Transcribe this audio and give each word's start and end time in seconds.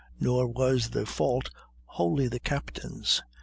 Nor 0.19 0.47
was 0.47 0.89
the 0.89 1.05
fault 1.05 1.51
wholly 1.85 2.27
the 2.27 2.39
captain's. 2.39 3.21